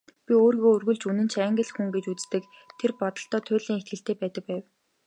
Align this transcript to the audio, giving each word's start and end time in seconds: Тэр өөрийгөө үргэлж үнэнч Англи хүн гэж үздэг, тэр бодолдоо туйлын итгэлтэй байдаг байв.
Тэр 0.25 0.37
өөрийгөө 0.45 0.71
үргэлж 0.75 1.01
үнэнч 1.09 1.33
Англи 1.45 1.63
хүн 1.75 1.89
гэж 1.95 2.05
үздэг, 2.13 2.43
тэр 2.79 2.91
бодолдоо 2.99 3.39
туйлын 3.47 3.79
итгэлтэй 3.79 4.15
байдаг 4.19 4.43
байв. 4.49 4.63